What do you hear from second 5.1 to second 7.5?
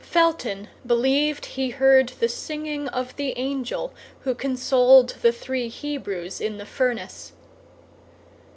the three Hebrews in the furnace.